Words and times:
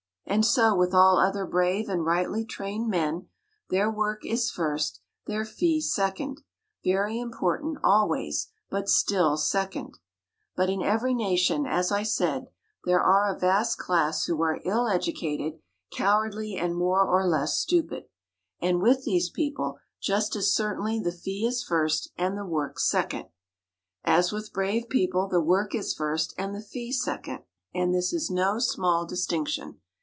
And 0.27 0.45
so 0.45 0.73
with 0.73 0.93
all 0.93 1.17
other 1.19 1.45
brave 1.45 1.89
and 1.89 2.05
rightly 2.05 2.45
trained 2.45 2.87
men; 2.89 3.27
their 3.69 3.91
work 3.91 4.25
is 4.25 4.49
first, 4.49 5.01
their 5.27 5.43
fee 5.43 5.81
second 5.81 6.41
very 6.85 7.19
important 7.19 7.79
always, 7.83 8.47
but 8.69 8.87
still 8.87 9.35
second. 9.35 9.97
But 10.55 10.69
in 10.69 10.81
every 10.81 11.13
nation, 11.13 11.65
as 11.67 11.91
I 11.91 12.03
said, 12.03 12.47
there 12.85 13.01
are 13.01 13.27
a 13.27 13.37
vast 13.37 13.77
class 13.77 14.23
who 14.23 14.41
are 14.41 14.61
ill 14.63 14.87
educated, 14.87 15.59
cowardly, 15.91 16.55
and 16.55 16.77
more 16.77 17.03
or 17.05 17.27
less 17.27 17.57
stupid. 17.57 18.05
And 18.61 18.81
with 18.81 19.03
these 19.03 19.29
people, 19.29 19.79
just 20.01 20.37
as 20.37 20.53
certainly 20.55 20.97
the 20.97 21.11
fee 21.11 21.45
is 21.45 21.61
first, 21.61 22.09
and 22.17 22.37
the 22.37 22.45
work 22.45 22.79
second, 22.79 23.25
as 24.05 24.31
with 24.31 24.53
brave 24.53 24.87
people 24.87 25.27
the 25.27 25.41
work 25.41 25.75
is 25.75 25.93
first, 25.93 26.33
and 26.37 26.55
the 26.55 26.61
fee 26.61 26.93
second. 26.93 27.39
And 27.73 27.93
this 27.93 28.13
is 28.13 28.29
no 28.31 28.59
small 28.59 29.05
distinction. 29.05 29.81